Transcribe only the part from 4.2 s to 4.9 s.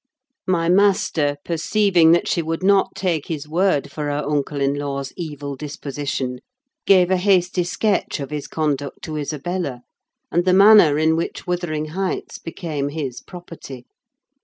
uncle in